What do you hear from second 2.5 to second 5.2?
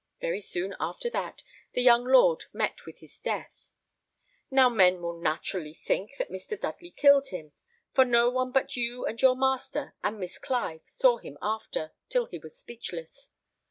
met with his death. Now men will